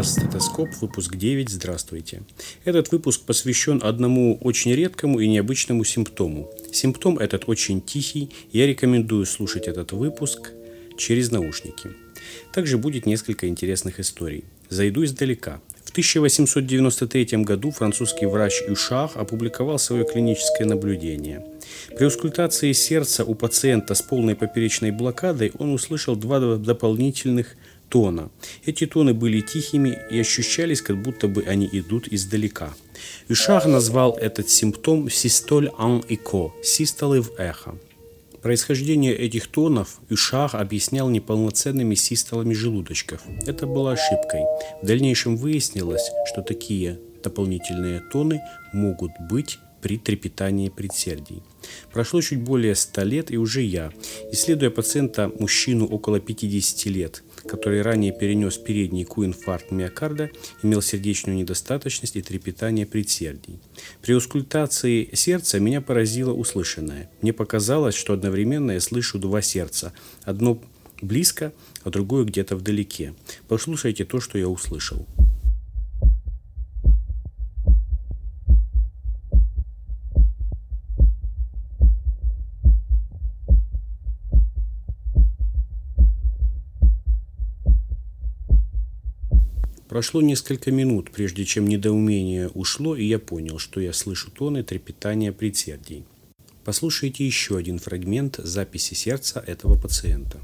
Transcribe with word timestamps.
Подкаст 0.00 0.18
«Стетоскоп», 0.18 0.68
выпуск 0.80 1.16
9. 1.16 1.48
Здравствуйте. 1.48 2.22
Этот 2.64 2.90
выпуск 2.90 3.22
посвящен 3.22 3.80
одному 3.82 4.38
очень 4.40 4.72
редкому 4.72 5.20
и 5.20 5.28
необычному 5.28 5.84
симптому. 5.84 6.50
Симптом 6.72 7.18
этот 7.18 7.48
очень 7.48 7.80
тихий, 7.80 8.30
я 8.50 8.66
рекомендую 8.66 9.26
слушать 9.26 9.68
этот 9.68 9.92
выпуск 9.92 10.52
через 11.00 11.30
наушники. 11.30 11.90
Также 12.52 12.78
будет 12.78 13.06
несколько 13.06 13.48
интересных 13.48 13.98
историй. 13.98 14.44
Зайду 14.68 15.04
издалека. 15.04 15.60
В 15.84 15.90
1893 15.90 17.38
году 17.38 17.72
французский 17.72 18.26
врач 18.26 18.62
Юшах 18.68 19.16
опубликовал 19.16 19.78
свое 19.78 20.04
клиническое 20.04 20.66
наблюдение. 20.66 21.44
При 21.96 22.04
аускультации 22.04 22.70
сердца 22.72 23.24
у 23.24 23.34
пациента 23.34 23.94
с 23.94 24.02
полной 24.02 24.36
поперечной 24.36 24.92
блокадой 24.92 25.50
он 25.58 25.72
услышал 25.72 26.14
два 26.14 26.56
дополнительных 26.56 27.56
тона. 27.88 28.30
Эти 28.64 28.86
тоны 28.86 29.14
были 29.14 29.40
тихими 29.40 29.98
и 30.12 30.20
ощущались, 30.20 30.80
как 30.80 31.02
будто 31.02 31.26
бы 31.26 31.42
они 31.42 31.68
идут 31.72 32.06
издалека. 32.08 32.72
Юшах 33.28 33.66
назвал 33.66 34.16
этот 34.16 34.48
симптом 34.48 35.10
«систоль 35.10 35.70
ан 35.76 36.04
эко»– 36.08 36.52
«систолы 36.62 37.20
в 37.20 37.32
эхо». 37.38 37.74
Происхождение 38.42 39.14
этих 39.14 39.48
тонов 39.48 40.00
Юшах 40.08 40.54
объяснял 40.54 41.10
неполноценными 41.10 41.94
систолами 41.94 42.54
желудочков. 42.54 43.20
Это 43.46 43.66
было 43.66 43.92
ошибкой. 43.92 44.40
В 44.82 44.86
дальнейшем 44.86 45.36
выяснилось, 45.36 46.10
что 46.26 46.40
такие 46.40 46.98
дополнительные 47.22 48.00
тоны 48.00 48.40
могут 48.72 49.12
быть 49.30 49.58
при 49.82 49.98
трепетании 49.98 50.70
предсердий. 50.70 51.42
Прошло 51.92 52.20
чуть 52.20 52.40
более 52.40 52.74
100 52.74 53.02
лет, 53.02 53.30
и 53.30 53.36
уже 53.36 53.62
я, 53.62 53.92
исследуя 54.32 54.70
пациента, 54.70 55.30
мужчину 55.38 55.86
около 55.86 56.20
50 56.20 56.86
лет, 56.86 57.22
который 57.46 57.82
ранее 57.82 58.12
перенес 58.12 58.58
передний 58.58 59.04
коинфаркт 59.04 59.70
миокарда, 59.70 60.30
имел 60.62 60.82
сердечную 60.82 61.36
недостаточность 61.36 62.16
и 62.16 62.22
трепетание 62.22 62.86
предсердий. 62.86 63.60
При 64.02 64.14
аускультации 64.14 65.08
сердца 65.12 65.58
меня 65.60 65.80
поразило 65.80 66.32
услышанное. 66.32 67.10
Мне 67.22 67.32
показалось, 67.32 67.94
что 67.94 68.12
одновременно 68.12 68.72
я 68.72 68.80
слышу 68.80 69.18
два 69.18 69.42
сердца. 69.42 69.92
Одно 70.24 70.60
близко, 71.02 71.52
а 71.84 71.90
другое 71.90 72.24
где-то 72.24 72.56
вдалеке. 72.56 73.14
Послушайте 73.48 74.04
то, 74.04 74.20
что 74.20 74.38
я 74.38 74.48
услышал. 74.48 75.06
Прошло 89.90 90.22
несколько 90.22 90.70
минут, 90.70 91.10
прежде 91.10 91.44
чем 91.44 91.66
недоумение 91.66 92.48
ушло, 92.50 92.94
и 92.94 93.04
я 93.04 93.18
понял, 93.18 93.58
что 93.58 93.80
я 93.80 93.92
слышу 93.92 94.30
тоны 94.30 94.62
трепетания 94.62 95.32
предсердий. 95.32 96.04
Послушайте 96.64 97.26
еще 97.26 97.56
один 97.56 97.80
фрагмент 97.80 98.36
записи 98.36 98.94
сердца 98.94 99.42
этого 99.44 99.76
пациента. 99.76 100.38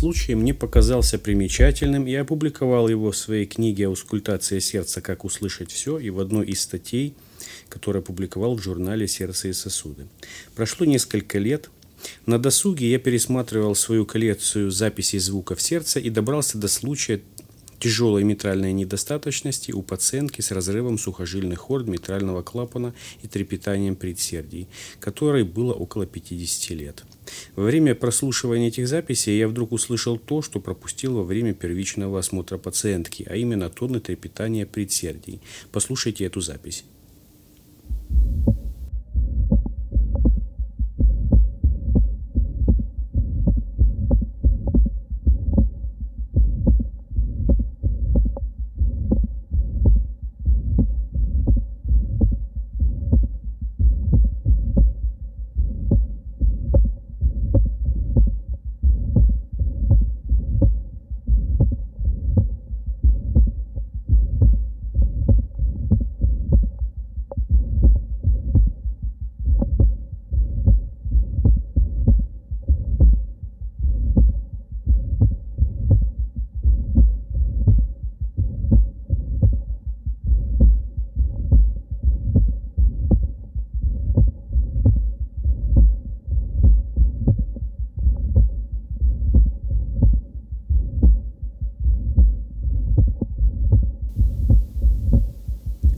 Случай 0.00 0.34
мне 0.34 0.54
показался 0.54 1.18
примечательным, 1.18 2.06
я 2.06 2.22
опубликовал 2.22 2.88
его 2.88 3.10
в 3.10 3.16
своей 3.18 3.44
книге 3.44 3.88
«Аускультация 3.88 4.58
сердца. 4.58 5.02
Как 5.02 5.26
услышать 5.26 5.70
все» 5.70 5.98
и 5.98 6.08
в 6.08 6.20
одной 6.20 6.46
из 6.46 6.62
статей, 6.62 7.14
которую 7.68 8.00
опубликовал 8.00 8.56
в 8.56 8.62
журнале 8.62 9.06
«Сердце 9.06 9.48
и 9.48 9.52
сосуды». 9.52 10.06
Прошло 10.54 10.86
несколько 10.86 11.38
лет. 11.38 11.68
На 12.24 12.38
досуге 12.38 12.90
я 12.90 12.98
пересматривал 12.98 13.74
свою 13.74 14.06
коллекцию 14.06 14.70
записей 14.70 15.18
звуков 15.18 15.60
сердца 15.60 16.00
и 16.00 16.08
добрался 16.08 16.56
до 16.56 16.68
случая 16.68 17.20
тяжелой 17.80 18.22
митральной 18.22 18.72
недостаточности 18.72 19.72
у 19.72 19.82
пациентки 19.82 20.40
с 20.42 20.52
разрывом 20.52 20.98
сухожильных 20.98 21.58
хорд 21.58 21.88
митрального 21.88 22.42
клапана 22.42 22.94
и 23.22 23.26
трепетанием 23.26 23.96
предсердий, 23.96 24.68
которой 25.00 25.42
было 25.42 25.72
около 25.72 26.06
50 26.06 26.70
лет. 26.78 27.04
Во 27.56 27.64
время 27.64 27.94
прослушивания 27.94 28.68
этих 28.68 28.86
записей 28.86 29.38
я 29.38 29.48
вдруг 29.48 29.72
услышал 29.72 30.18
то, 30.18 30.42
что 30.42 30.60
пропустил 30.60 31.14
во 31.14 31.24
время 31.24 31.54
первичного 31.54 32.18
осмотра 32.18 32.58
пациентки, 32.58 33.26
а 33.28 33.34
именно 33.36 33.70
тоны 33.70 34.00
трепетания 34.00 34.66
предсердий. 34.66 35.40
Послушайте 35.72 36.26
эту 36.26 36.40
запись. 36.40 36.84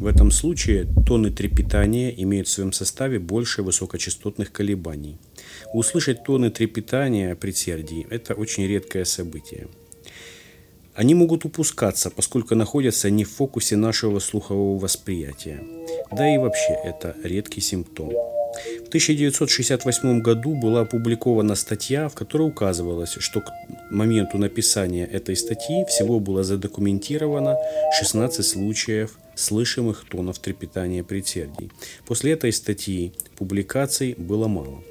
В 0.00 0.06
этом 0.06 0.30
случае 0.30 0.86
тоны 1.06 1.30
трепетания 1.30 2.08
имеют 2.08 2.48
в 2.48 2.50
своем 2.50 2.72
составе 2.72 3.18
больше 3.18 3.62
высокочастотных 3.62 4.50
колебаний. 4.50 5.18
Услышать 5.74 6.24
тоны 6.24 6.50
трепетания 6.50 7.34
предсердий– 7.34 8.06
это 8.10 8.32
очень 8.32 8.66
редкое 8.66 9.04
событие. 9.04 9.68
Они 10.94 11.14
могут 11.14 11.44
упускаться, 11.44 12.10
поскольку 12.10 12.54
находятся 12.54 13.10
не 13.10 13.24
в 13.24 13.30
фокусе 13.30 13.76
нашего 13.76 14.20
слухового 14.20 14.78
восприятия. 14.78 15.62
Да 16.10 16.34
и 16.34 16.38
вообще 16.38 16.78
это 16.82 17.14
редкий 17.22 17.60
симптом. 17.60 18.08
В 18.08 18.88
1968 18.88 20.22
году 20.22 20.54
была 20.54 20.80
опубликована 20.80 21.54
статья, 21.54 22.08
в 22.08 22.14
которой 22.14 22.48
указывалось, 22.48 23.16
что 23.18 23.42
к 23.42 23.52
моменту 23.90 24.38
написания 24.38 25.04
этой 25.04 25.36
статьи 25.36 25.84
всего 25.84 26.20
было 26.20 26.42
задокументировано 26.42 27.58
16 27.98 28.46
случаев 28.46 29.18
слышимых 29.40 30.04
тонов 30.08 30.38
трепетания 30.38 31.02
предсердий. 31.02 31.70
После 32.06 32.32
этой 32.32 32.52
статьи 32.52 33.12
публикаций 33.36 34.14
было 34.16 34.48
мало. 34.48 34.82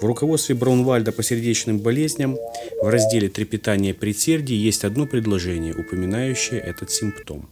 В 0.00 0.04
руководстве 0.04 0.54
Браунвальда 0.54 1.12
по 1.12 1.22
сердечным 1.22 1.78
болезням 1.78 2.36
в 2.82 2.88
разделе 2.88 3.28
«Трепетание 3.28 3.94
предсердий» 3.94 4.56
есть 4.56 4.84
одно 4.84 5.06
предложение, 5.06 5.74
упоминающее 5.74 6.60
этот 6.60 6.90
симптом. 6.90 7.48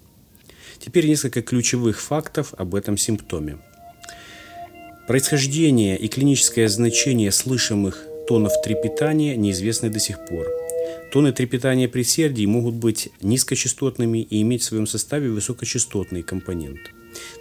Теперь 0.79 1.07
несколько 1.07 1.43
ключевых 1.43 2.01
фактов 2.01 2.55
об 2.57 2.75
этом 2.75 2.97
симптоме. 2.97 3.59
Происхождение 5.07 5.97
и 5.99 6.09
клиническое 6.09 6.69
значение 6.69 7.33
слышимых 7.33 8.05
тонов 8.27 8.53
трепетания 8.63 9.37
неизвестны 9.37 9.89
до 9.91 9.99
сих 9.99 10.25
пор. 10.27 10.47
Тоны 11.13 11.33
трепетания 11.33 11.89
предсердий 11.89 12.45
могут 12.47 12.75
быть 12.75 13.09
низкочастотными 13.23 14.19
и 14.19 14.43
иметь 14.43 14.63
в 14.63 14.67
своем 14.67 14.87
составе 14.87 15.31
высокочастотный 15.31 16.23
компонент. 16.23 16.81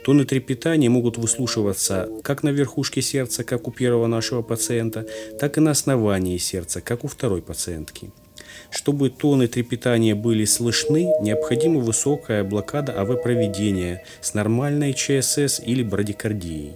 Тоны 0.05 0.23
трепетания 0.23 0.89
могут 0.89 1.17
выслушиваться 1.17 2.09
как 2.23 2.43
на 2.43 2.49
верхушке 2.49 3.01
сердца, 3.01 3.43
как 3.43 3.67
у 3.67 3.71
первого 3.71 4.07
нашего 4.07 4.41
пациента, 4.41 5.05
так 5.37 5.57
и 5.57 5.61
на 5.61 5.71
основании 5.71 6.37
сердца, 6.37 6.79
как 6.79 7.03
у 7.03 7.07
второй 7.07 7.41
пациентки. 7.41 8.11
Чтобы 8.71 9.09
тоны 9.09 9.47
трепетания 9.47 10.15
были 10.15 10.45
слышны, 10.45 11.09
необходима 11.21 11.79
высокая 11.79 12.45
блокада 12.45 12.93
АВ-проведения 12.93 14.05
с 14.21 14.33
нормальной 14.33 14.93
ЧСС 14.93 15.59
или 15.59 15.83
брадикардией. 15.83 16.73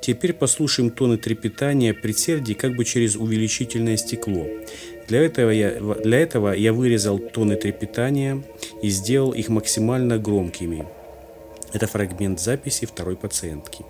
Теперь 0.00 0.32
послушаем 0.32 0.90
тоны 0.90 1.16
трепетания 1.16 1.94
предсердий 1.94 2.54
как 2.54 2.74
бы 2.74 2.84
через 2.84 3.14
увеличительное 3.14 3.96
стекло. 3.96 4.46
Для 5.08 5.20
этого, 5.20 5.50
я, 5.50 5.70
для 5.80 6.20
этого 6.20 6.52
я 6.52 6.72
вырезал 6.72 7.18
тоны 7.18 7.56
трепетания 7.56 8.42
и 8.82 8.88
сделал 8.88 9.32
их 9.32 9.48
максимально 9.48 10.18
громкими. 10.18 10.86
Это 11.72 11.86
фрагмент 11.86 12.40
записи 12.40 12.86
второй 12.86 13.16
пациентки. 13.16 13.84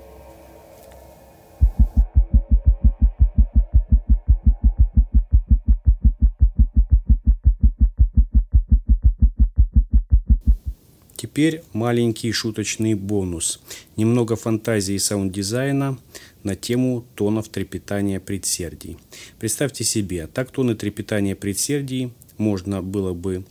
Теперь 11.17 11.63
маленький 11.73 12.31
шуточный 12.33 12.95
бонус. 12.95 13.61
Немного 13.97 14.37
фантазии 14.37 14.99
саунд-дизайна 14.99 15.97
на 16.45 16.57
тему 16.57 17.05
тонов 17.15 17.49
трепетания 17.49 18.21
предсердий. 18.21 18.99
Представьте 19.39 19.85
себе, 19.85 20.27
так 20.27 20.51
тоны 20.51 20.75
трепетания 20.75 21.35
предсердий 21.35 22.13
можно 22.39 22.83
было 22.83 23.15
бы 23.15 23.45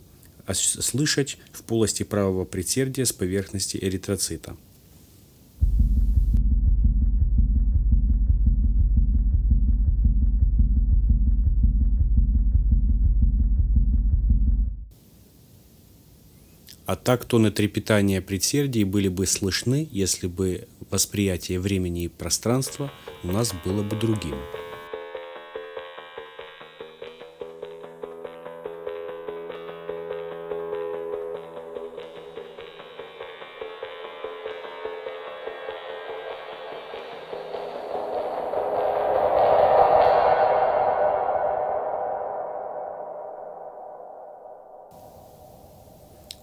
слышать 0.52 1.38
в 1.52 1.62
полости 1.62 2.02
правого 2.02 2.44
предсердия 2.44 3.04
с 3.04 3.12
поверхности 3.12 3.78
эритроцита. 3.80 4.56
А 16.84 16.96
так 16.96 17.24
тоны 17.24 17.50
трепетания 17.50 18.20
предсердий 18.20 18.84
были 18.84 19.08
бы 19.08 19.26
слышны, 19.26 19.88
если 19.90 20.26
бы 20.26 20.68
восприятие 20.92 21.58
времени 21.58 22.04
и 22.04 22.08
пространства 22.08 22.92
у 23.24 23.28
нас 23.28 23.52
было 23.64 23.82
бы 23.82 23.96
другим. 23.96 24.36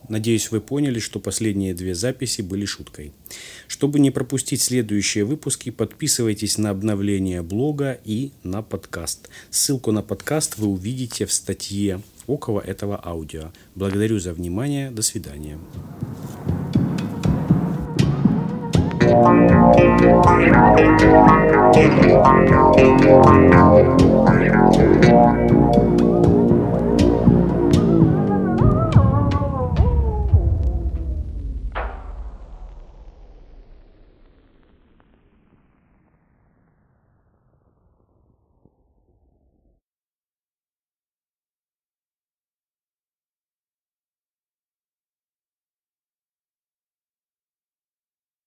Надеюсь, 0.09 0.49
вы 0.49 0.59
поняли, 0.59 0.99
что 0.99 1.19
последние 1.19 1.75
две 1.75 1.93
записи 1.93 2.41
были 2.41 2.65
шуткой. 2.65 3.13
Чтобы 3.67 3.99
не 3.99 4.09
пропустить 4.09 4.61
следующие 4.61 5.23
выпуски, 5.23 5.69
подписывайтесь 5.69 6.57
на 6.57 6.71
обновление 6.71 7.43
блога 7.43 7.99
и 8.03 8.31
на 8.43 8.63
подкаст. 8.63 9.29
Ссылку 9.51 9.91
на 9.91 10.01
подкаст 10.01 10.57
вы 10.57 10.67
увидите 10.67 11.27
в 11.27 11.31
статье 11.31 12.01
около 12.25 12.59
этого 12.59 12.99
аудио. 13.03 13.51
Благодарю 13.75 14.19
за 14.19 14.33
внимание. 14.33 14.89
До 14.89 15.03
свидания. 15.03 15.59
Thank 24.91 25.39
you. 25.39 25.48